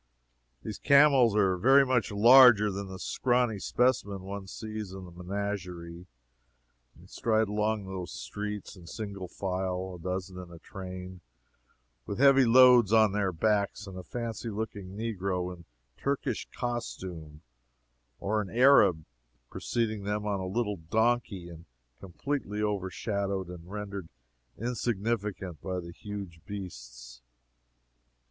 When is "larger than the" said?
2.11-2.97